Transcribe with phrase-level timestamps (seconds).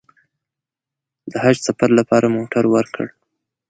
[1.31, 3.05] د حج سفر لپاره موټر ورکړ.